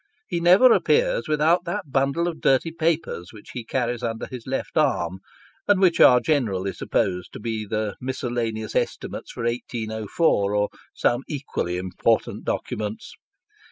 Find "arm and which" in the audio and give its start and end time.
4.75-5.99